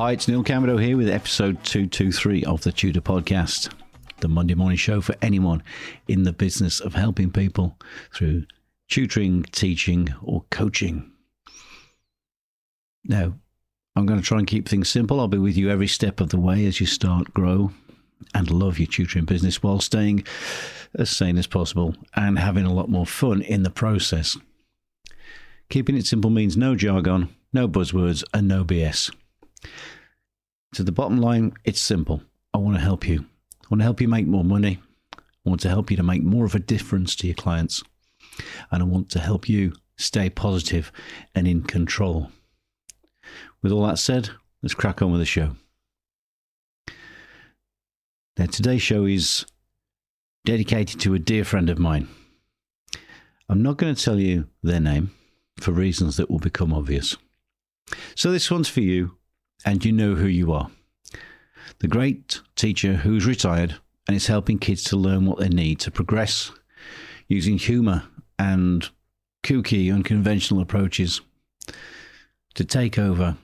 Hi, 0.00 0.12
it's 0.12 0.26
Neil 0.26 0.42
Camero 0.42 0.82
here 0.82 0.96
with 0.96 1.10
episode 1.10 1.62
223 1.62 2.44
of 2.44 2.62
the 2.62 2.72
Tutor 2.72 3.02
Podcast, 3.02 3.70
the 4.20 4.28
Monday 4.28 4.54
morning 4.54 4.78
show 4.78 5.02
for 5.02 5.14
anyone 5.20 5.62
in 6.08 6.22
the 6.22 6.32
business 6.32 6.80
of 6.80 6.94
helping 6.94 7.30
people 7.30 7.76
through 8.14 8.46
tutoring, 8.88 9.42
teaching, 9.52 10.08
or 10.22 10.46
coaching. 10.48 11.12
Now, 13.04 13.34
I'm 13.94 14.06
going 14.06 14.18
to 14.18 14.24
try 14.24 14.38
and 14.38 14.46
keep 14.46 14.66
things 14.66 14.88
simple. 14.88 15.20
I'll 15.20 15.28
be 15.28 15.36
with 15.36 15.58
you 15.58 15.68
every 15.68 15.86
step 15.86 16.18
of 16.18 16.30
the 16.30 16.40
way 16.40 16.64
as 16.64 16.80
you 16.80 16.86
start, 16.86 17.34
grow, 17.34 17.70
and 18.32 18.50
love 18.50 18.78
your 18.78 18.88
tutoring 18.88 19.26
business 19.26 19.62
while 19.62 19.80
staying 19.80 20.24
as 20.94 21.10
sane 21.10 21.36
as 21.36 21.46
possible 21.46 21.94
and 22.16 22.38
having 22.38 22.64
a 22.64 22.72
lot 22.72 22.88
more 22.88 23.04
fun 23.04 23.42
in 23.42 23.64
the 23.64 23.70
process. 23.70 24.34
Keeping 25.68 25.94
it 25.94 26.06
simple 26.06 26.30
means 26.30 26.56
no 26.56 26.74
jargon, 26.74 27.36
no 27.52 27.68
buzzwords, 27.68 28.24
and 28.32 28.48
no 28.48 28.64
BS. 28.64 29.14
To 30.74 30.84
the 30.84 30.92
bottom 30.92 31.20
line, 31.20 31.52
it's 31.64 31.80
simple. 31.80 32.22
I 32.54 32.58
want 32.58 32.76
to 32.76 32.82
help 32.82 33.06
you. 33.06 33.26
I 33.62 33.66
want 33.70 33.80
to 33.80 33.84
help 33.84 34.00
you 34.00 34.08
make 34.08 34.26
more 34.26 34.44
money. 34.44 34.78
I 35.16 35.48
want 35.48 35.60
to 35.62 35.68
help 35.68 35.90
you 35.90 35.96
to 35.96 36.02
make 36.02 36.22
more 36.22 36.44
of 36.44 36.54
a 36.54 36.60
difference 36.60 37.16
to 37.16 37.26
your 37.26 37.34
clients. 37.34 37.82
And 38.70 38.82
I 38.82 38.86
want 38.86 39.10
to 39.10 39.20
help 39.20 39.48
you 39.48 39.72
stay 39.96 40.30
positive 40.30 40.92
and 41.34 41.46
in 41.46 41.62
control. 41.62 42.30
With 43.62 43.72
all 43.72 43.86
that 43.86 43.98
said, 43.98 44.30
let's 44.62 44.74
crack 44.74 45.02
on 45.02 45.10
with 45.10 45.20
the 45.20 45.26
show. 45.26 45.56
Now, 48.38 48.46
today's 48.46 48.82
show 48.82 49.04
is 49.04 49.44
dedicated 50.44 51.00
to 51.00 51.14
a 51.14 51.18
dear 51.18 51.44
friend 51.44 51.68
of 51.68 51.78
mine. 51.78 52.08
I'm 53.48 53.62
not 53.62 53.76
going 53.76 53.94
to 53.94 54.02
tell 54.02 54.18
you 54.18 54.46
their 54.62 54.80
name 54.80 55.10
for 55.58 55.72
reasons 55.72 56.16
that 56.16 56.30
will 56.30 56.38
become 56.38 56.72
obvious. 56.72 57.16
So, 58.14 58.30
this 58.30 58.50
one's 58.50 58.68
for 58.68 58.80
you 58.80 59.16
and 59.64 59.84
you 59.84 59.92
know 59.92 60.14
who 60.14 60.26
you 60.26 60.52
are. 60.52 60.70
The 61.80 61.88
great 61.88 62.40
teacher 62.56 62.94
who's 62.94 63.26
retired 63.26 63.76
and 64.06 64.16
is 64.16 64.26
helping 64.26 64.58
kids 64.58 64.84
to 64.84 64.96
learn 64.96 65.26
what 65.26 65.38
they 65.38 65.48
need 65.48 65.80
to 65.80 65.90
progress 65.90 66.52
using 67.28 67.58
humour 67.58 68.04
and 68.38 68.88
kooky, 69.42 69.92
unconventional 69.92 70.60
approaches 70.60 71.20
to 72.54 72.64
take 72.64 72.98
over 72.98 73.36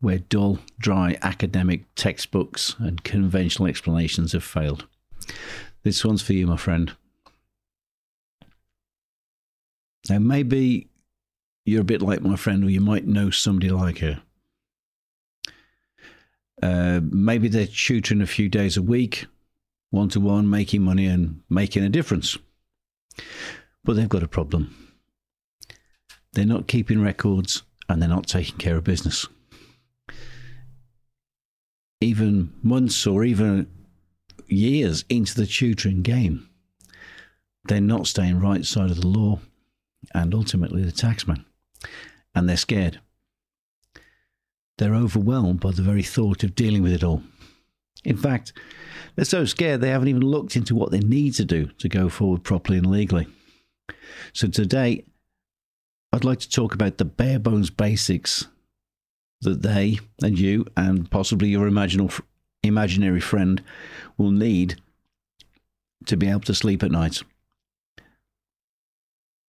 where 0.00 0.18
dull, 0.18 0.58
dry 0.78 1.18
academic 1.22 1.82
textbooks 1.94 2.76
and 2.78 3.04
conventional 3.04 3.68
explanations 3.68 4.32
have 4.32 4.44
failed. 4.44 4.86
This 5.82 6.04
one's 6.04 6.22
for 6.22 6.32
you, 6.32 6.46
my 6.46 6.56
friend. 6.56 6.92
Now, 10.08 10.18
maybe 10.18 10.88
you're 11.64 11.80
a 11.80 11.84
bit 11.84 12.02
like 12.02 12.22
my 12.22 12.36
friend, 12.36 12.64
or 12.64 12.70
you 12.70 12.80
might 12.80 13.06
know 13.06 13.30
somebody 13.30 13.70
like 13.70 13.98
her. 13.98 14.22
Uh, 16.62 17.00
maybe 17.02 17.48
they're 17.48 17.66
tutoring 17.66 18.22
a 18.22 18.26
few 18.26 18.48
days 18.48 18.76
a 18.76 18.82
week, 18.82 19.26
one 19.90 20.08
to 20.10 20.20
one, 20.20 20.48
making 20.48 20.82
money 20.82 21.06
and 21.06 21.40
making 21.50 21.84
a 21.84 21.88
difference. 21.88 22.38
But 23.84 23.96
they've 23.96 24.08
got 24.08 24.22
a 24.22 24.28
problem. 24.28 24.74
They're 26.32 26.44
not 26.44 26.66
keeping 26.66 27.00
records 27.00 27.62
and 27.88 28.00
they're 28.00 28.08
not 28.08 28.26
taking 28.26 28.58
care 28.58 28.76
of 28.76 28.84
business. 28.84 29.26
Even 32.00 32.52
months 32.62 33.06
or 33.06 33.24
even 33.24 33.68
years 34.48 35.04
into 35.08 35.34
the 35.34 35.46
tutoring 35.46 36.02
game, 36.02 36.48
they're 37.64 37.80
not 37.80 38.06
staying 38.06 38.40
right 38.40 38.64
side 38.64 38.90
of 38.90 39.00
the 39.00 39.06
law 39.06 39.40
and 40.14 40.34
ultimately 40.34 40.82
the 40.82 40.92
taxman. 40.92 41.44
And 42.34 42.48
they're 42.48 42.56
scared. 42.56 43.00
They're 44.78 44.94
overwhelmed 44.94 45.60
by 45.60 45.72
the 45.72 45.82
very 45.82 46.02
thought 46.02 46.44
of 46.44 46.54
dealing 46.54 46.82
with 46.82 46.92
it 46.92 47.04
all. 47.04 47.22
In 48.04 48.16
fact, 48.16 48.52
they're 49.14 49.24
so 49.24 49.44
scared 49.44 49.80
they 49.80 49.90
haven't 49.90 50.08
even 50.08 50.22
looked 50.22 50.56
into 50.56 50.74
what 50.74 50.90
they 50.90 51.00
need 51.00 51.34
to 51.34 51.44
do 51.44 51.66
to 51.78 51.88
go 51.88 52.08
forward 52.08 52.44
properly 52.44 52.78
and 52.78 52.90
legally. 52.90 53.26
So 54.32 54.48
today, 54.48 55.04
I'd 56.12 56.24
like 56.24 56.40
to 56.40 56.50
talk 56.50 56.74
about 56.74 56.98
the 56.98 57.04
bare 57.04 57.38
bones 57.38 57.70
basics 57.70 58.46
that 59.40 59.62
they 59.62 59.98
and 60.22 60.38
you 60.38 60.66
and 60.76 61.10
possibly 61.10 61.48
your 61.48 61.66
imaginary 61.66 63.20
friend 63.20 63.62
will 64.16 64.30
need 64.30 64.80
to 66.06 66.16
be 66.16 66.28
able 66.28 66.40
to 66.40 66.54
sleep 66.54 66.82
at 66.82 66.90
night 66.90 67.22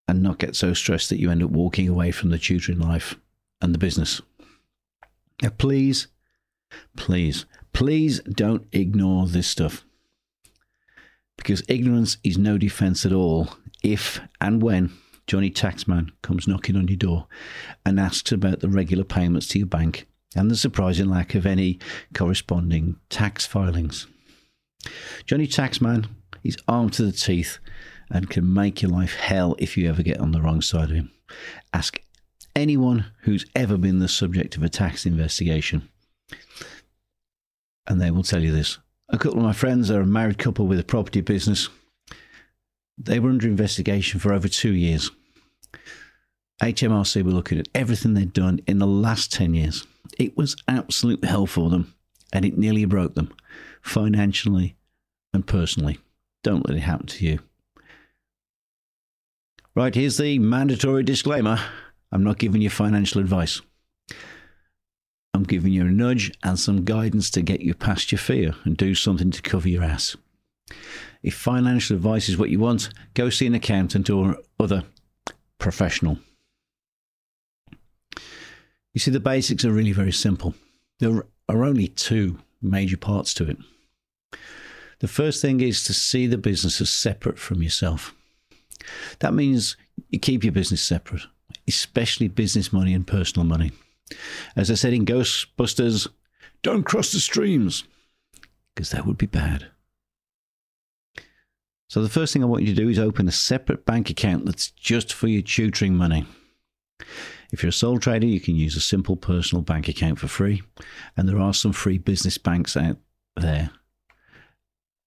and 0.08 0.24
not 0.24 0.40
get 0.40 0.56
so 0.56 0.74
stressed 0.74 1.10
that 1.10 1.20
you 1.20 1.30
end 1.30 1.44
up 1.44 1.52
walking 1.52 1.88
away 1.88 2.12
from 2.12 2.30
the 2.30 2.40
tutoring 2.40 2.80
life 2.80 3.16
and 3.62 3.74
the 3.74 3.80
business. 3.80 4.22
Now, 5.42 5.50
please, 5.50 6.08
please, 6.96 7.46
please 7.74 8.20
don't 8.22 8.68
ignore 8.72 9.28
this 9.28 9.48
stuff. 9.48 9.86
Because 11.38 11.62
ignorance 11.68 12.18
is 12.24 12.38
no 12.38 12.58
defense 12.58 13.06
at 13.06 13.14
all 13.14 13.50
if 13.84 14.20
and 14.42 14.62
when 14.62 14.92
Johnny 15.28 15.52
Taxman 15.52 16.10
comes 16.24 16.48
knocking 16.48 16.76
on 16.76 16.88
your 16.88 16.98
door 16.98 17.28
and 17.86 18.00
asks 18.00 18.32
about 18.32 18.62
the 18.62 18.70
regular 18.70 19.04
payments 19.04 19.48
to 19.50 19.60
your 19.60 19.68
bank 19.68 20.08
and 20.36 20.50
the 20.50 20.56
surprising 20.56 21.10
lack 21.10 21.36
of 21.36 21.46
any 21.46 21.80
corresponding 22.14 22.96
tax 23.10 23.46
filings. 23.46 24.08
Johnny 25.26 25.48
Taxman 25.48 26.08
is 26.44 26.58
armed 26.68 26.94
to 26.94 27.04
the 27.04 27.12
teeth 27.12 27.60
and 28.10 28.30
can 28.30 28.52
make 28.52 28.82
your 28.82 28.92
life 28.92 29.16
hell 29.16 29.56
if 29.60 29.78
you 29.78 29.90
ever 29.90 30.02
get 30.02 30.20
on 30.20 30.32
the 30.32 30.42
wrong 30.42 30.62
side 30.62 30.90
of 30.90 30.96
him. 30.96 31.12
Ask 31.74 32.02
anyone 32.58 33.06
who's 33.22 33.46
ever 33.56 33.78
been 33.78 34.00
the 34.00 34.08
subject 34.08 34.58
of 34.58 34.64
a 34.64 34.70
tax 34.70 35.06
investigation. 35.06 35.88
And 37.86 38.02
they 38.02 38.12
will 38.12 38.24
tell 38.24 38.44
you 38.44 38.52
this. 38.52 38.80
A 39.10 39.18
couple 39.18 39.38
of 39.38 39.46
my 39.46 39.54
friends 39.54 39.90
are 39.90 40.02
a 40.02 40.06
married 40.06 40.40
couple 40.40 40.68
with 40.68 40.80
a 40.80 40.84
property 40.84 41.22
business. 41.22 41.70
They 42.98 43.20
were 43.20 43.30
under 43.30 43.48
investigation 43.48 44.20
for 44.20 44.34
over 44.34 44.48
two 44.48 44.74
years. 44.74 45.12
HMRC 46.62 47.24
were 47.24 47.32
looking 47.32 47.60
at 47.60 47.70
everything 47.76 48.16
they'd 48.16 48.34
done 48.34 48.60
in 48.68 48.80
the 48.80 48.88
last 48.88 49.32
10 49.32 49.54
years. 49.54 49.86
It 50.18 50.36
was 50.36 50.58
absolute 50.68 51.24
hell 51.24 51.46
for 51.46 51.70
them, 51.70 51.94
and 52.34 52.44
it 52.44 52.58
nearly 52.58 52.86
broke 52.86 53.14
them, 53.14 53.32
financially 53.84 54.76
and 55.32 55.46
personally. 55.46 56.00
Don't 56.44 56.68
let 56.68 56.76
it 56.76 56.82
happen 56.82 57.06
to 57.06 57.26
you. 57.26 57.40
Right, 59.76 59.94
here's 59.94 60.18
the 60.18 60.40
mandatory 60.40 61.04
disclaimer. 61.04 61.60
I'm 62.12 62.24
not 62.24 62.38
giving 62.38 62.62
you 62.62 62.70
financial 62.70 63.22
advice. 63.22 63.62
I'm 65.34 65.44
giving 65.44 65.74
you 65.74 65.82
a 65.86 65.92
nudge 65.92 66.32
and 66.44 66.60
some 66.60 66.84
guidance 66.84 67.30
to 67.32 67.42
get 67.42 67.62
you 67.62 67.74
past 67.74 68.12
your 68.12 68.20
fear 68.20 68.56
and 68.64 68.76
do 68.76 68.96
something 68.96 69.30
to 69.32 69.42
cover 69.42 69.70
your 69.70 69.84
ass. 69.84 70.16
If 71.22 71.36
financial 71.36 71.96
advice 71.96 72.30
is 72.30 72.38
what 72.38 72.50
you 72.50 72.60
want, 72.60 72.90
go 73.14 73.30
see 73.30 73.46
an 73.46 73.54
accountant 73.54 74.10
or 74.10 74.38
other 74.60 74.84
professional. 75.60 76.18
You 78.94 79.00
see, 79.00 79.12
the 79.12 79.20
basics 79.20 79.64
are 79.64 79.72
really 79.72 79.92
very 79.92 80.12
simple. 80.12 80.56
There 81.00 81.24
are 81.48 81.64
only 81.64 81.88
two 81.88 82.40
major 82.62 82.98
parts 82.98 83.34
to 83.36 83.50
it. 83.50 83.58
The 85.00 85.08
first 85.08 85.42
thing 85.42 85.62
is 85.62 85.84
to 85.84 85.94
see 85.94 86.26
the 86.26 86.40
business 86.40 86.82
as 86.82 86.90
separate 86.90 87.38
from 87.38 87.62
yourself. 87.62 88.16
That 89.20 89.36
means 89.36 89.78
you 90.10 90.20
keep 90.20 90.44
your 90.44 90.54
business 90.54 90.82
separate 90.82 91.28
especially 91.68 92.28
business 92.28 92.72
money 92.72 92.94
and 92.94 93.06
personal 93.06 93.46
money. 93.46 93.72
As 94.56 94.72
I 94.72 94.76
said 94.76 94.94
in 94.94 95.06
Ghostbusters, 95.06 96.08
don't 96.62 96.84
cross 96.84 97.12
the 97.12 97.20
streams, 97.20 97.84
because 98.74 98.92
that 98.92 99.06
would 99.06 99.18
be 99.18 99.26
bad. 99.26 99.68
So, 101.90 102.02
the 102.02 102.10
first 102.10 102.34
thing 102.34 102.44
I 102.44 102.48
want 102.48 102.64
you 102.64 102.74
to 102.74 102.82
do 102.82 102.90
is 102.90 103.00
open 103.00 103.28
a 103.28 103.32
separate 103.32 103.86
bank 103.86 104.10
account 104.10 104.46
that's 104.46 104.72
just 104.72 105.14
for 105.14 105.28
your 105.28 105.42
tutoring 105.42 105.96
money. 105.96 106.26
If 107.52 107.64
you're 107.64 107.70
a 107.70 107.74
sole 107.74 107.98
trader, 107.98 108.28
you 108.28 108.42
can 108.42 108.56
use 108.56 108.76
a 108.76 108.82
simple 108.82 109.16
personal 109.16 109.62
bank 109.62 109.88
account 109.88 110.20
for 110.20 110.28
free, 110.28 110.64
and 111.16 111.30
there 111.30 111.40
are 111.40 111.54
some 111.54 111.72
free 111.72 111.98
business 111.98 112.38
banks 112.38 112.76
out 112.76 112.98
there, 113.38 113.70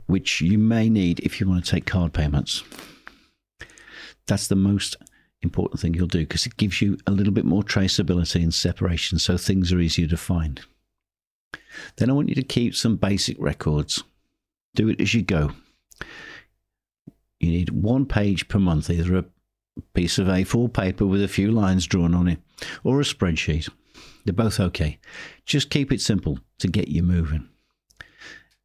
which 0.07 0.41
you 0.41 0.57
may 0.57 0.89
need 0.89 1.21
if 1.21 1.39
you 1.41 1.49
want 1.49 1.65
to 1.65 1.71
take 1.71 1.85
card 1.85 2.15
payments. 2.15 2.65
That's 4.27 4.47
the 4.47 4.57
most 4.57 4.97
important 5.43 5.81
thing 5.81 5.95
you'll 5.95 6.07
do 6.07 6.21
because 6.21 6.47
it 6.47 6.57
gives 6.57 6.83
you 6.83 6.99
a 7.07 7.11
little 7.11 7.33
bit 7.33 7.45
more 7.45 7.63
traceability 7.63 8.43
and 8.43 8.53
separation 8.53 9.19
so 9.19 9.37
things 9.37 9.73
are 9.73 9.81
easier 9.81 10.07
to 10.07 10.17
find. 10.17 10.61
Then 11.97 12.11
I 12.11 12.13
want 12.13 12.29
you 12.29 12.35
to 12.35 12.43
keep 12.43 12.75
some 12.75 12.97
basic 12.97 13.37
records. 13.41 14.05
Do 14.75 14.89
it 14.89 15.01
as 15.01 15.15
you 15.15 15.23
go. 15.23 15.53
You 17.39 17.51
need 17.51 17.71
one 17.71 18.07
page 18.07 18.49
per 18.49 18.59
month, 18.59 18.91
either 18.91 19.17
a 19.17 19.25
piece 19.95 20.19
of 20.19 20.27
A4 20.27 20.73
paper 20.73 21.07
with 21.07 21.23
a 21.23 21.29
few 21.29 21.51
lines 21.51 21.87
drawn 21.87 22.15
on 22.15 22.29
it 22.29 22.39
or 22.85 23.01
a 23.01 23.05
spreadsheet. 23.05 23.69
They're 24.25 24.35
both 24.35 24.61
okay. 24.61 24.99
Just 25.47 25.71
keep 25.71 25.91
it 25.91 26.01
simple 26.01 26.39
to 26.59 26.69
get 26.69 26.89
you 26.89 27.03
moving. 27.03 27.49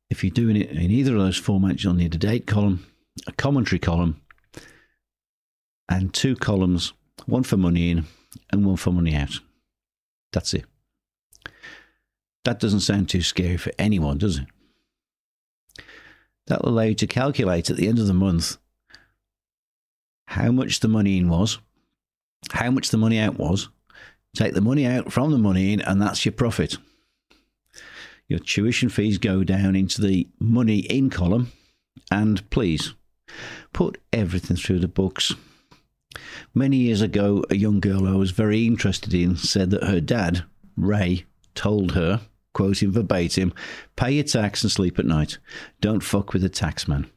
If 0.10 0.24
you're 0.24 0.32
doing 0.32 0.58
it 0.58 0.70
in 0.70 0.92
either 0.92 1.16
of 1.16 1.22
those 1.22 1.42
formats, 1.42 1.84
you'll 1.84 1.94
need 1.94 2.14
a 2.14 2.20
date 2.20 2.46
column, 2.46 2.86
a 3.26 3.32
commentary 3.32 3.80
column, 3.80 4.22
and 5.90 6.14
two 6.14 6.36
columns 6.36 6.94
one 7.26 7.44
for 7.44 7.58
money 7.58 7.92
in 7.92 8.06
and 8.52 8.66
one 8.66 8.78
for 8.78 8.92
money 8.92 9.16
out. 9.16 9.40
That's 10.32 10.54
it. 10.54 10.66
That 12.44 12.60
doesn't 12.60 12.82
sound 12.82 13.10
too 13.10 13.22
scary 13.22 13.58
for 13.58 13.72
anyone, 13.80 14.18
does 14.18 14.40
it? 14.40 15.84
That'll 16.48 16.70
allow 16.70 16.84
you 16.84 16.96
to 16.96 17.08
calculate 17.08 17.70
at 17.70 17.78
the 17.78 17.88
end 17.88 17.98
of 17.98 18.08
the 18.08 18.14
month 18.14 18.58
how 20.28 20.52
much 20.52 20.80
the 20.80 20.88
money 20.88 21.18
in 21.18 21.30
was, 21.30 21.60
how 22.52 22.70
much 22.70 22.90
the 22.90 22.98
money 22.98 23.18
out 23.18 23.40
was, 23.40 23.70
take 24.36 24.54
the 24.54 24.62
money 24.62 24.86
out 24.86 25.12
from 25.12 25.32
the 25.32 25.38
money 25.38 25.74
in, 25.74 25.82
and 25.82 26.02
that's 26.02 26.26
your 26.26 26.34
profit. 26.34 26.78
Your 28.28 28.40
tuition 28.40 28.90
fees 28.90 29.18
go 29.18 29.44
down 29.44 29.76
into 29.76 30.02
the 30.02 30.28
money 30.40 30.80
in 30.80 31.10
column, 31.10 31.52
and 32.12 32.48
please 32.50 32.94
put 33.74 34.00
everything 34.14 34.58
through 34.58 34.80
the 34.80 34.88
books. 34.88 35.34
Many 36.54 36.78
years 36.78 37.02
ago, 37.02 37.44
a 37.50 37.56
young 37.56 37.80
girl 37.80 38.08
I 38.08 38.14
was 38.14 38.32
very 38.32 38.66
interested 38.66 39.14
in 39.14 39.36
said 39.36 39.70
that 39.72 39.84
her 39.84 40.00
dad, 40.00 40.44
Ray, 40.78 41.26
told 41.54 41.94
her, 41.94 42.22
quoting 42.54 42.92
verbatim, 42.92 43.54
pay 43.96 44.12
your 44.12 44.24
tax 44.24 44.64
and 44.64 44.72
sleep 44.72 44.98
at 44.98 45.06
night. 45.06 45.38
Don't 45.82 46.04
fuck 46.04 46.34
with 46.34 46.42
the 46.42 46.50
taxman. 46.50 47.10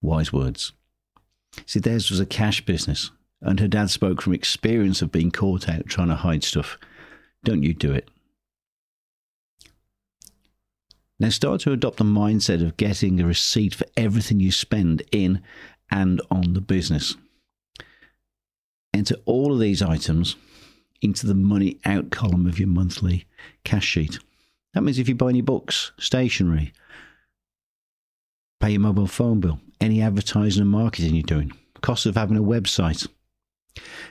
Wise 0.00 0.32
words. 0.32 0.72
See, 1.66 1.80
theirs 1.80 2.10
was 2.10 2.20
a 2.20 2.26
cash 2.26 2.64
business, 2.64 3.10
and 3.40 3.60
her 3.60 3.68
dad 3.68 3.90
spoke 3.90 4.20
from 4.20 4.34
experience 4.34 5.02
of 5.02 5.12
being 5.12 5.30
caught 5.30 5.68
out 5.68 5.86
trying 5.86 6.08
to 6.08 6.16
hide 6.16 6.44
stuff. 6.44 6.78
Don't 7.44 7.62
you 7.62 7.74
do 7.74 7.92
it. 7.92 8.08
Now 11.20 11.28
start 11.28 11.60
to 11.62 11.72
adopt 11.72 11.98
the 11.98 12.04
mindset 12.04 12.62
of 12.62 12.76
getting 12.76 13.20
a 13.20 13.26
receipt 13.26 13.74
for 13.74 13.86
everything 13.96 14.40
you 14.40 14.50
spend 14.50 15.02
in 15.12 15.42
and 15.90 16.20
on 16.30 16.54
the 16.54 16.60
business. 16.60 17.16
Enter 18.94 19.16
all 19.26 19.52
of 19.52 19.58
these 19.58 19.82
items 19.82 20.36
into 21.02 21.26
the 21.26 21.34
money 21.34 21.78
out 21.84 22.10
column 22.10 22.46
of 22.46 22.60
your 22.60 22.68
monthly 22.68 23.26
cash 23.64 23.84
sheet. 23.84 24.18
That 24.72 24.82
means 24.82 25.00
if 25.00 25.08
you 25.08 25.16
buy 25.16 25.30
any 25.30 25.40
books, 25.40 25.90
stationery, 25.98 26.72
pay 28.60 28.70
your 28.70 28.80
mobile 28.80 29.08
phone 29.08 29.40
bill, 29.40 29.58
any 29.80 30.00
advertising 30.00 30.62
and 30.62 30.70
marketing 30.70 31.14
you're 31.16 31.24
doing, 31.24 31.52
cost 31.80 32.06
of 32.06 32.14
having 32.14 32.36
a 32.36 32.42
website, 32.42 33.06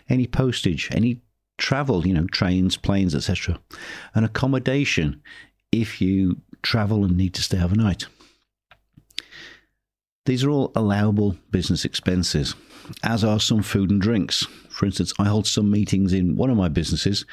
any 0.09 0.27
postage, 0.27 0.89
any 0.91 1.21
travel, 1.57 2.05
you 2.05 2.13
know, 2.13 2.27
trains, 2.27 2.75
planes, 2.75 3.15
etc., 3.15 3.59
and 4.13 4.25
accommodation 4.25 5.21
if 5.71 6.01
you 6.01 6.41
travel 6.61 7.05
and 7.05 7.15
need 7.15 7.33
to 7.35 7.41
stay 7.41 7.61
overnight. 7.61 8.05
These 10.25 10.43
are 10.43 10.49
all 10.49 10.71
allowable 10.75 11.37
business 11.51 11.83
expenses, 11.83 12.55
as 13.01 13.23
are 13.23 13.39
some 13.39 13.61
food 13.61 13.91
and 13.91 14.01
drinks. 14.01 14.45
For 14.73 14.85
instance, 14.85 15.13
I 15.19 15.25
hold 15.25 15.47
some 15.47 15.69
meetings 15.69 16.13
in 16.13 16.35
one 16.35 16.49
of 16.49 16.57
my 16.57 16.67
businesses 16.67 17.25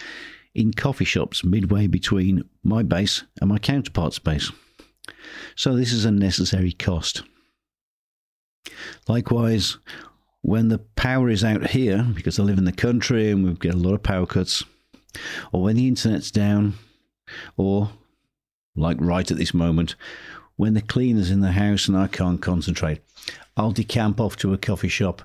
in 0.55 0.73
coffee 0.73 1.05
shops 1.05 1.45
midway 1.45 1.87
between 1.87 2.43
my 2.63 2.83
base 2.83 3.25
and 3.41 3.49
my 3.49 3.59
counterpart's 3.59 4.19
base. 4.19 4.51
So 5.57 5.75
this 5.75 5.93
is 5.93 6.05
a 6.05 6.11
necessary 6.11 6.73
cost. 6.73 7.23
Likewise, 9.09 9.79
when 10.43 10.69
the 10.69 10.79
power 10.79 11.29
is 11.29 11.45
out 11.45 11.71
here, 11.71 12.07
because 12.15 12.39
I 12.39 12.43
live 12.43 12.59
in 12.59 12.65
the 12.65 12.73
country 12.73 13.31
and 13.31 13.45
we 13.45 13.55
get 13.55 13.75
a 13.75 13.79
lot 13.79 13.95
of 13.95 14.03
power 14.03 14.27
cuts, 14.27 14.65
or 15.53 15.63
when 15.63 15.77
the 15.77 15.89
internet's 15.89 16.31
down, 16.31 16.75
or 17.57 17.91
like 18.77 18.97
right 19.01 19.31
at 19.31 19.37
this 19.37 19.55
moment, 19.55 19.97
when 20.57 20.75
the 20.75 20.83
cleaner's 20.83 21.31
in 21.31 21.41
the 21.41 21.53
house 21.53 21.89
and 21.89 21.97
I 21.97 22.07
can't 22.07 22.41
concentrate, 22.41 23.01
I'll 23.57 23.73
decamp 23.73 24.21
off 24.21 24.37
to 24.37 24.53
a 24.53 24.59
coffee 24.59 24.89
shop 24.89 25.23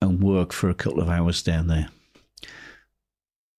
and 0.00 0.22
work 0.22 0.52
for 0.52 0.70
a 0.70 0.74
couple 0.74 1.00
of 1.00 1.08
hours 1.08 1.42
down 1.42 1.66
there. 1.66 1.88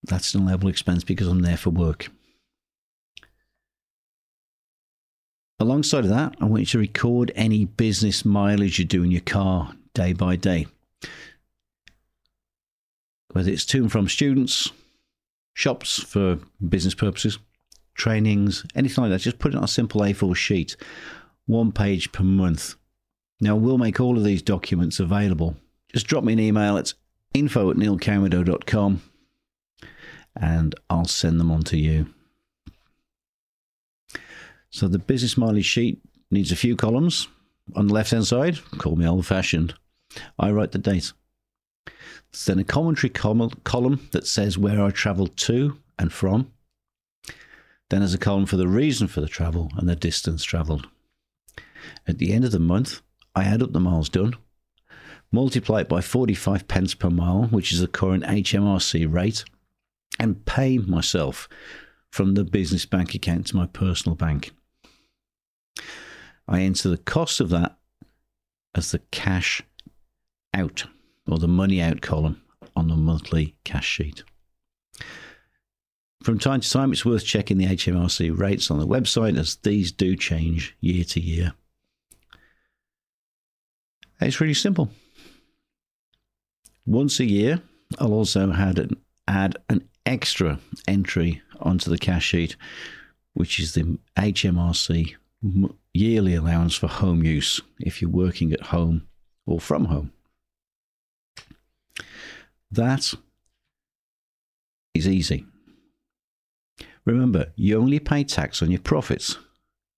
That's 0.04 0.34
an 0.34 0.42
allowable 0.42 0.70
expense 0.70 1.04
because 1.04 1.28
I'm 1.28 1.42
there 1.42 1.58
for 1.58 1.70
work. 1.70 2.10
Alongside 5.60 6.06
of 6.06 6.10
that, 6.10 6.36
I 6.42 6.46
want 6.46 6.62
you 6.62 6.66
to 6.68 6.80
record 6.80 7.32
any 7.36 7.66
business 7.66 8.26
mileage 8.26 8.80
you 8.80 8.86
do 8.86 9.04
in 9.04 9.12
your 9.12 9.22
car 9.22 9.74
day 9.94 10.12
by 10.14 10.36
day. 10.36 10.66
Whether 13.32 13.52
it's 13.52 13.66
to 13.66 13.78
and 13.84 13.92
from 13.92 14.10
students, 14.10 14.72
shops 15.54 16.02
for 16.02 16.40
business 16.68 16.96
purposes, 16.96 17.38
trainings, 17.94 18.66
anything 18.74 19.04
like 19.04 19.12
that, 19.12 19.22
just 19.22 19.38
put 19.38 19.54
it 19.54 19.58
on 19.58 19.64
a 19.64 19.68
simple 19.68 20.02
A4 20.02 20.36
sheet, 20.36 20.76
one 21.46 21.72
page 21.72 22.12
per 22.12 22.24
month. 22.24 22.74
Now, 23.40 23.56
we'll 23.56 23.78
make 23.78 24.00
all 24.00 24.18
of 24.18 24.24
these 24.24 24.42
documents 24.42 25.00
available. 25.00 25.56
Just 25.94 26.08
drop 26.08 26.24
me 26.24 26.34
an 26.34 26.40
email. 26.40 26.78
It's 26.78 26.94
info 27.34 27.72
at 27.72 27.78
neilcowidow.com 27.78 29.02
and 30.36 30.76
I'll 30.90 31.06
send 31.06 31.40
them 31.40 31.52
on 31.52 31.64
to 31.64 31.78
you. 31.78 32.08
So 34.70 34.88
the 34.88 35.00
business 35.00 35.38
mileage 35.38 35.66
sheet 35.66 36.02
needs 36.30 36.52
a 36.52 36.56
few 36.56 36.76
columns. 36.76 37.28
On 37.76 37.88
the 37.88 37.94
left 37.94 38.12
hand 38.12 38.26
side, 38.26 38.60
call 38.78 38.96
me 38.96 39.08
old 39.08 39.26
fashioned, 39.26 39.76
I 40.40 40.52
write 40.52 40.72
the 40.72 40.78
date. 40.78 41.12
Then 42.46 42.60
a 42.60 42.64
commentary 42.64 43.10
column 43.10 44.10
that 44.12 44.28
says 44.28 44.58
where 44.58 44.82
I 44.82 44.92
travelled 44.92 45.36
to 45.38 45.78
and 46.00 46.12
from. 46.12 46.52
Then 47.90 48.00
there's 48.00 48.14
a 48.14 48.18
column 48.18 48.46
for 48.46 48.56
the 48.56 48.70
reason 48.70 49.08
for 49.08 49.20
the 49.20 49.28
travel 49.28 49.70
and 49.76 49.88
the 49.88 49.96
distance 49.96 50.44
travelled. 50.44 50.88
At 52.08 52.20
the 52.20 52.32
end 52.32 52.46
of 52.46 52.52
the 52.52 52.60
month, 52.60 53.02
I 53.36 53.44
add 53.44 53.62
up 53.62 53.74
the 53.74 53.80
miles 53.82 54.08
done, 54.08 54.36
multiply 55.32 55.82
it 55.82 55.90
by 55.90 56.02
45 56.02 56.68
pence 56.68 56.94
per 56.94 57.10
mile, 57.10 57.44
which 57.46 57.72
is 57.72 57.80
the 57.80 57.88
current 57.88 58.24
HMRC 58.24 59.12
rate, 59.12 59.44
and 60.20 60.46
pay 60.46 60.78
myself 60.78 61.48
from 62.10 62.34
the 62.34 62.44
business 62.44 62.86
bank 62.86 63.16
account 63.16 63.48
to 63.48 63.56
my 63.56 63.66
personal 63.68 64.16
bank. 64.16 64.52
I 66.48 66.62
enter 66.62 66.90
the 66.90 66.98
cost 66.98 67.40
of 67.40 67.50
that 67.50 67.78
as 68.76 68.92
the 68.92 69.00
cash 69.12 69.62
out 70.54 70.86
or 71.28 71.38
the 71.38 71.48
money 71.48 71.82
out 71.82 72.02
column 72.02 72.42
on 72.76 72.88
the 72.88 72.96
monthly 72.96 73.56
cash 73.64 73.88
sheet. 73.88 74.24
From 76.24 76.38
time 76.38 76.62
to 76.62 76.70
time, 76.70 76.92
it's 76.92 77.06
worth 77.06 77.26
checking 77.26 77.58
the 77.58 77.66
HMRC 77.66 78.38
rates 78.38 78.70
on 78.70 78.80
the 78.80 78.88
website 78.88 79.40
as 79.40 79.56
these 79.56 79.92
do 79.92 80.16
change 80.16 80.76
year 80.80 81.04
to 81.06 81.20
year. 81.20 81.54
It's 84.20 84.40
really 84.40 84.54
simple. 84.54 84.90
Once 86.92 87.22
a 87.22 87.26
year, 87.26 87.62
I'll 88.00 88.12
also 88.12 88.52
add 88.52 88.78
an, 88.78 88.98
add 89.26 89.56
an 89.70 89.88
extra 90.06 90.60
entry 90.90 91.42
onto 91.62 91.90
the 91.90 91.98
cash 91.98 92.26
sheet, 92.26 92.58
which 93.34 93.62
is 93.62 93.74
the 93.74 93.98
HMRC 94.18 95.16
yearly 95.94 96.36
allowance 96.36 96.76
for 96.76 96.88
home 96.88 97.24
use 97.24 97.62
if 97.80 98.02
you're 98.02 98.12
working 98.12 98.52
at 98.52 98.60
home 98.60 99.08
or 99.46 99.62
from 99.62 99.86
home. 99.86 100.12
That 102.70 103.14
is 104.94 105.08
easy. 105.08 105.46
Remember, 107.06 107.54
you 107.56 107.80
only 107.80 108.00
pay 108.00 108.26
tax 108.26 108.62
on 108.62 108.70
your 108.70 108.82
profits, 108.82 109.38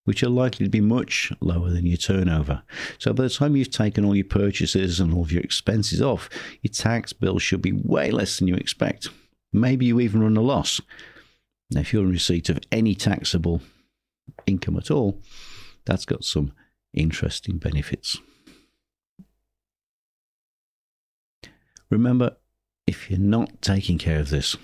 which 0.06 0.24
are 0.24 0.30
likely 0.30 0.66
to 0.66 0.70
be 0.70 0.82
much 0.82 1.32
lower 1.40 1.70
than 1.70 1.86
your 1.86 1.98
turnover. 1.98 2.64
So 3.00 3.14
by 3.14 3.24
the 3.24 3.30
time 3.30 3.56
you've 3.56 3.72
taken 3.72 4.04
all 4.04 4.16
your 4.16 4.26
purchases 4.26 5.00
and 5.00 5.14
all 5.14 5.24
of 5.24 5.32
your 5.32 5.44
expenses 5.44 6.02
off, 6.02 6.30
your 6.62 6.72
tax 6.72 7.14
bill 7.14 7.40
should 7.40 7.62
be 7.62 7.72
way 7.72 8.12
less 8.12 8.38
than 8.38 8.48
you 8.48 8.56
expect. 8.56 9.10
Maybe 9.54 9.86
you 9.86 10.00
even 10.00 10.22
run 10.22 10.38
a 10.38 10.42
loss. 10.42 10.82
Now, 11.72 11.82
if 11.82 11.94
you're 11.94 12.04
in 12.04 12.10
receipt 12.10 12.50
of 12.50 12.60
any 12.72 12.96
taxable 12.96 13.62
income 14.46 14.78
at 14.78 14.92
all, 14.92 15.22
that's 15.86 16.06
got 16.06 16.24
some 16.24 16.54
interesting 16.94 17.58
benefits. 17.58 18.18
Remember, 21.90 22.38
if 22.88 23.10
you're 23.10 23.20
not 23.20 23.62
taking 23.62 23.98
care 23.98 24.20
of 24.20 24.30
this, 24.30 24.58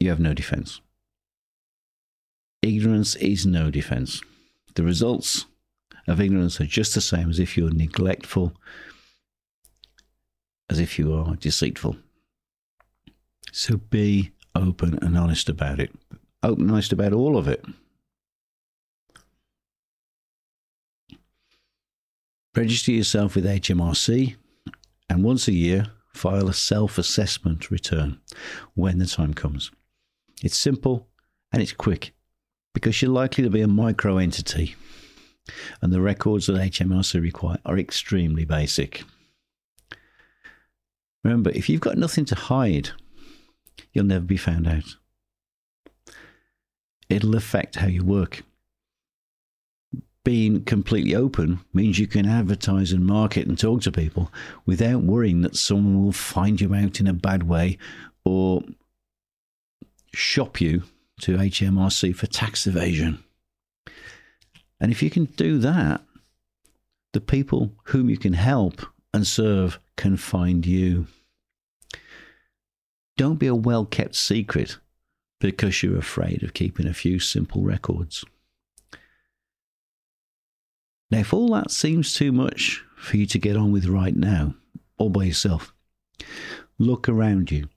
you 0.00 0.08
have 0.08 0.20
no 0.20 0.32
defense. 0.32 0.80
Ignorance 2.62 3.14
is 3.16 3.46
no 3.46 3.70
defense. 3.70 4.20
The 4.74 4.82
results 4.82 5.46
of 6.06 6.20
ignorance 6.20 6.60
are 6.60 6.66
just 6.66 6.94
the 6.94 7.00
same 7.00 7.30
as 7.30 7.38
if 7.38 7.56
you're 7.56 7.70
neglectful, 7.70 8.54
as 10.68 10.80
if 10.80 10.98
you 10.98 11.14
are 11.14 11.36
deceitful. 11.36 11.96
So 13.52 13.76
be 13.76 14.32
open 14.54 14.98
and 15.02 15.16
honest 15.16 15.48
about 15.48 15.78
it. 15.78 15.92
Open 16.42 16.64
and 16.64 16.72
honest 16.72 16.92
about 16.92 17.12
all 17.12 17.36
of 17.36 17.46
it. 17.46 17.64
Register 22.56 22.90
yourself 22.90 23.36
with 23.36 23.44
HMRC 23.44 24.34
and 25.08 25.22
once 25.22 25.46
a 25.46 25.52
year 25.52 25.92
file 26.12 26.48
a 26.48 26.54
self 26.54 26.98
assessment 26.98 27.70
return 27.70 28.18
when 28.74 28.98
the 28.98 29.06
time 29.06 29.32
comes. 29.32 29.70
It's 30.42 30.58
simple 30.58 31.08
and 31.52 31.62
it's 31.62 31.72
quick 31.72 32.14
because 32.78 33.02
you're 33.02 33.10
likely 33.10 33.42
to 33.42 33.50
be 33.50 33.60
a 33.60 33.66
micro 33.66 34.18
entity 34.18 34.76
and 35.82 35.92
the 35.92 36.00
records 36.00 36.46
that 36.46 36.52
HMRC 36.52 37.20
require 37.20 37.58
are 37.66 37.76
extremely 37.76 38.44
basic. 38.44 39.02
Remember, 41.24 41.50
if 41.50 41.68
you've 41.68 41.80
got 41.80 41.98
nothing 41.98 42.24
to 42.26 42.36
hide, 42.36 42.90
you'll 43.92 44.04
never 44.04 44.24
be 44.24 44.36
found 44.36 44.68
out. 44.68 44.94
It'll 47.08 47.34
affect 47.34 47.74
how 47.74 47.88
you 47.88 48.04
work. 48.04 48.44
Being 50.22 50.62
completely 50.62 51.16
open 51.16 51.58
means 51.74 51.98
you 51.98 52.06
can 52.06 52.26
advertise 52.26 52.92
and 52.92 53.04
market 53.04 53.48
and 53.48 53.58
talk 53.58 53.82
to 53.82 53.90
people 53.90 54.30
without 54.66 55.02
worrying 55.02 55.40
that 55.40 55.56
someone 55.56 56.04
will 56.04 56.12
find 56.12 56.60
you 56.60 56.72
out 56.76 57.00
in 57.00 57.08
a 57.08 57.12
bad 57.12 57.42
way 57.42 57.76
or 58.24 58.62
shop 60.14 60.60
you 60.60 60.84
to 61.20 61.36
HMRC 61.36 62.14
for 62.14 62.26
tax 62.26 62.66
evasion. 62.66 63.22
And 64.80 64.92
if 64.92 65.02
you 65.02 65.10
can 65.10 65.24
do 65.24 65.58
that, 65.58 66.02
the 67.12 67.20
people 67.20 67.72
whom 67.84 68.08
you 68.08 68.16
can 68.16 68.34
help 68.34 68.82
and 69.12 69.26
serve 69.26 69.80
can 69.96 70.16
find 70.16 70.64
you. 70.64 71.06
Don't 73.16 73.38
be 73.38 73.46
a 73.46 73.54
well 73.54 73.84
kept 73.84 74.14
secret 74.14 74.78
because 75.40 75.82
you're 75.82 75.98
afraid 75.98 76.42
of 76.42 76.54
keeping 76.54 76.86
a 76.86 76.94
few 76.94 77.18
simple 77.18 77.62
records. 77.62 78.24
Now, 81.10 81.20
if 81.20 81.32
all 81.32 81.48
that 81.54 81.70
seems 81.70 82.14
too 82.14 82.32
much 82.32 82.84
for 82.96 83.16
you 83.16 83.26
to 83.26 83.38
get 83.38 83.56
on 83.56 83.72
with 83.72 83.86
right 83.86 84.14
now, 84.14 84.54
all 84.98 85.08
by 85.08 85.24
yourself, 85.24 85.72
look 86.78 87.08
around 87.08 87.50
you. 87.50 87.68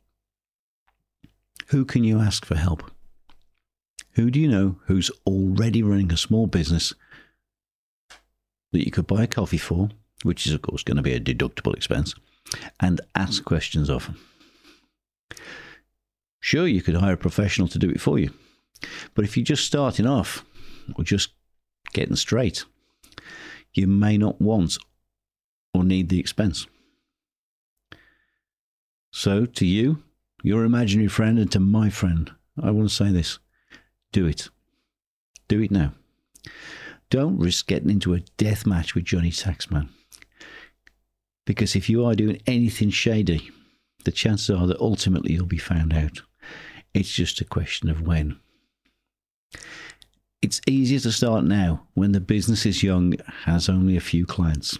Who 1.67 1.85
can 1.85 2.03
you 2.03 2.19
ask 2.19 2.45
for 2.45 2.55
help? 2.55 2.90
Who 4.13 4.29
do 4.29 4.39
you 4.39 4.47
know 4.47 4.77
who's 4.85 5.09
already 5.25 5.83
running 5.83 6.11
a 6.11 6.17
small 6.17 6.47
business 6.47 6.93
that 8.71 8.85
you 8.85 8.91
could 8.91 9.07
buy 9.07 9.23
a 9.23 9.27
coffee 9.27 9.57
for, 9.57 9.89
which 10.23 10.45
is, 10.45 10.53
of 10.53 10.61
course, 10.61 10.83
going 10.83 10.97
to 10.97 11.03
be 11.03 11.13
a 11.13 11.19
deductible 11.19 11.75
expense, 11.75 12.13
and 12.79 13.01
ask 13.15 13.43
questions 13.43 13.89
of? 13.89 14.09
Sure, 16.39 16.67
you 16.67 16.81
could 16.81 16.95
hire 16.95 17.13
a 17.13 17.17
professional 17.17 17.67
to 17.69 17.79
do 17.79 17.89
it 17.89 18.01
for 18.01 18.19
you. 18.19 18.31
But 19.13 19.25
if 19.25 19.37
you're 19.37 19.43
just 19.43 19.65
starting 19.65 20.07
off 20.07 20.43
or 20.95 21.03
just 21.03 21.29
getting 21.93 22.15
straight, 22.15 22.65
you 23.73 23.87
may 23.87 24.17
not 24.17 24.41
want 24.41 24.77
or 25.73 25.83
need 25.83 26.09
the 26.09 26.19
expense. 26.19 26.67
So, 29.13 29.45
to 29.45 29.65
you, 29.65 30.03
your 30.41 30.63
imaginary 30.63 31.09
friend, 31.09 31.37
and 31.37 31.51
to 31.51 31.59
my 31.59 31.89
friend, 31.89 32.31
I 32.61 32.71
want 32.71 32.89
to 32.89 32.95
say 32.95 33.11
this 33.11 33.39
do 34.11 34.25
it. 34.25 34.49
Do 35.47 35.61
it 35.61 35.71
now. 35.71 35.93
Don't 37.09 37.37
risk 37.37 37.67
getting 37.67 37.89
into 37.89 38.13
a 38.13 38.21
death 38.37 38.65
match 38.65 38.95
with 38.95 39.03
Johnny 39.03 39.31
Taxman. 39.31 39.89
Because 41.45 41.75
if 41.75 41.89
you 41.89 42.05
are 42.05 42.15
doing 42.15 42.41
anything 42.47 42.89
shady, 42.89 43.49
the 44.05 44.11
chances 44.11 44.49
are 44.49 44.67
that 44.67 44.79
ultimately 44.79 45.33
you'll 45.33 45.45
be 45.45 45.57
found 45.57 45.93
out. 45.93 46.21
It's 46.93 47.11
just 47.11 47.41
a 47.41 47.45
question 47.45 47.89
of 47.89 48.01
when. 48.01 48.39
It's 50.41 50.61
easier 50.67 50.99
to 50.99 51.11
start 51.11 51.43
now 51.43 51.87
when 51.93 52.13
the 52.13 52.19
business 52.19 52.65
is 52.65 52.83
young, 52.83 53.13
has 53.43 53.69
only 53.69 53.95
a 53.95 54.01
few 54.01 54.25
clients, 54.25 54.77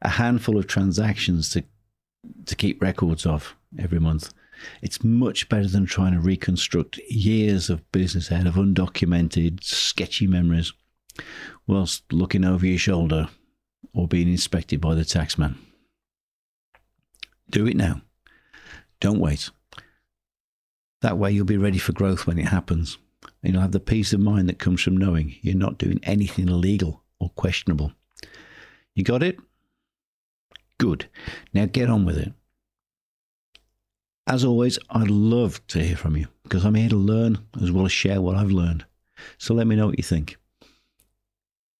a 0.00 0.10
handful 0.10 0.58
of 0.58 0.66
transactions 0.66 1.50
to, 1.50 1.64
to 2.46 2.56
keep 2.56 2.82
records 2.82 3.26
of 3.26 3.56
every 3.78 3.98
month. 3.98 4.32
It's 4.80 5.02
much 5.02 5.48
better 5.48 5.68
than 5.68 5.86
trying 5.86 6.12
to 6.12 6.20
reconstruct 6.20 6.98
years 7.08 7.68
of 7.68 7.90
business 7.92 8.30
out 8.30 8.46
of 8.46 8.54
undocumented, 8.54 9.62
sketchy 9.64 10.26
memories 10.26 10.72
whilst 11.66 12.12
looking 12.12 12.44
over 12.44 12.66
your 12.66 12.78
shoulder 12.78 13.28
or 13.94 14.08
being 14.08 14.28
inspected 14.28 14.80
by 14.80 14.94
the 14.94 15.02
taxman. 15.02 15.56
Do 17.50 17.66
it 17.66 17.76
now. 17.76 18.02
Don't 19.00 19.18
wait. 19.20 19.50
That 21.02 21.18
way, 21.18 21.32
you'll 21.32 21.44
be 21.44 21.56
ready 21.56 21.78
for 21.78 21.92
growth 21.92 22.26
when 22.26 22.38
it 22.38 22.46
happens. 22.46 22.98
And 23.42 23.52
you'll 23.52 23.62
have 23.62 23.72
the 23.72 23.80
peace 23.80 24.12
of 24.12 24.20
mind 24.20 24.48
that 24.48 24.58
comes 24.58 24.80
from 24.80 24.96
knowing 24.96 25.34
you're 25.42 25.54
not 25.54 25.78
doing 25.78 26.00
anything 26.04 26.48
illegal 26.48 27.02
or 27.18 27.30
questionable. 27.30 27.92
You 28.94 29.04
got 29.04 29.22
it? 29.22 29.38
Good. 30.78 31.08
Now 31.54 31.66
get 31.66 31.90
on 31.90 32.04
with 32.04 32.18
it. 32.18 32.32
As 34.26 34.44
always, 34.44 34.78
I'd 34.90 35.10
love 35.10 35.64
to 35.68 35.82
hear 35.82 35.96
from 35.96 36.16
you 36.16 36.28
because 36.44 36.64
I'm 36.64 36.74
here 36.74 36.88
to 36.88 36.96
learn 36.96 37.38
as 37.60 37.72
well 37.72 37.86
as 37.86 37.92
share 37.92 38.20
what 38.20 38.36
I've 38.36 38.50
learned. 38.50 38.84
So 39.38 39.54
let 39.54 39.66
me 39.66 39.76
know 39.76 39.86
what 39.86 39.98
you 39.98 40.04
think. 40.04 40.36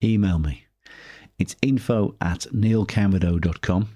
Email 0.03 0.39
me. 0.39 0.65
It's 1.39 1.55
info 1.61 2.15
at 2.21 2.41
neilcamerado.com 2.53 3.89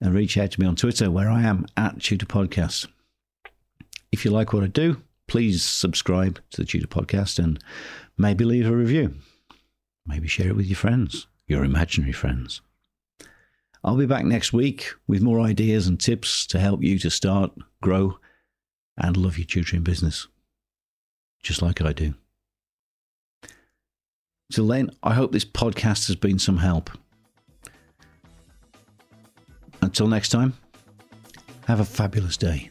and 0.00 0.14
reach 0.14 0.38
out 0.38 0.52
to 0.52 0.60
me 0.60 0.66
on 0.66 0.76
Twitter 0.76 1.10
where 1.10 1.28
I 1.28 1.42
am 1.42 1.66
at 1.76 2.00
Tutor 2.00 2.26
Podcast. 2.26 2.86
If 4.12 4.24
you 4.24 4.30
like 4.30 4.52
what 4.52 4.64
I 4.64 4.68
do, 4.68 5.02
please 5.26 5.62
subscribe 5.64 6.40
to 6.50 6.62
the 6.62 6.64
Tutor 6.64 6.86
Podcast 6.86 7.38
and 7.38 7.62
maybe 8.16 8.44
leave 8.44 8.68
a 8.68 8.74
review. 8.74 9.14
Maybe 10.06 10.28
share 10.28 10.48
it 10.48 10.56
with 10.56 10.66
your 10.66 10.76
friends, 10.76 11.26
your 11.46 11.64
imaginary 11.64 12.12
friends. 12.12 12.62
I'll 13.84 13.96
be 13.96 14.06
back 14.06 14.24
next 14.24 14.52
week 14.52 14.92
with 15.06 15.22
more 15.22 15.40
ideas 15.40 15.86
and 15.86 15.98
tips 15.98 16.46
to 16.48 16.58
help 16.58 16.82
you 16.82 16.98
to 16.98 17.10
start, 17.10 17.52
grow, 17.80 18.18
and 18.96 19.16
love 19.16 19.38
your 19.38 19.46
tutoring 19.46 19.82
business, 19.82 20.26
just 21.42 21.62
like 21.62 21.80
I 21.80 21.92
do. 21.92 22.14
Till 24.52 24.66
then, 24.66 24.90
I 25.02 25.14
hope 25.14 25.32
this 25.32 25.44
podcast 25.44 26.06
has 26.08 26.16
been 26.16 26.38
some 26.38 26.58
help. 26.58 26.90
Until 29.80 30.08
next 30.08 30.30
time, 30.30 30.54
have 31.66 31.80
a 31.80 31.84
fabulous 31.84 32.36
day. 32.36 32.70